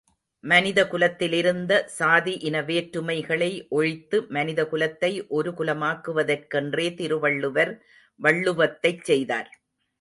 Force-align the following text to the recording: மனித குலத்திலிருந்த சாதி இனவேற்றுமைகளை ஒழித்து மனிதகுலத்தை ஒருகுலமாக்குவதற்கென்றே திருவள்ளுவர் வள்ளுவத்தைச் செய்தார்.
மனித 0.43 0.79
குலத்திலிருந்த 0.87 1.73
சாதி 1.97 2.33
இனவேற்றுமைகளை 2.49 3.51
ஒழித்து 3.69 4.19
மனிதகுலத்தை 4.29 5.11
ஒருகுலமாக்குவதற்கென்றே 5.31 6.87
திருவள்ளுவர் 6.95 7.73
வள்ளுவத்தைச் 8.19 9.03
செய்தார். 9.03 9.49